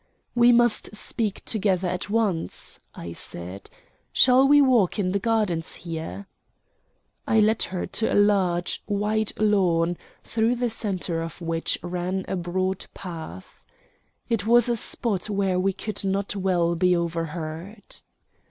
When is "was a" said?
14.47-14.75